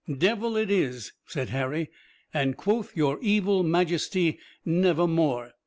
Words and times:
"Devil 0.17 0.57
it 0.57 0.71
is," 0.71 1.13
said 1.27 1.49
Harry, 1.49 1.91
"and 2.33 2.57
quoth 2.57 2.97
your 2.97 3.19
evil 3.21 3.61
majesty 3.61 4.39
'never 4.65 5.05
more.' 5.05 5.51